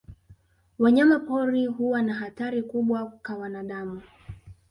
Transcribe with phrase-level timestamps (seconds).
[0.79, 4.01] Wanyama pori huwa na hatari kubwa ka wanadamu.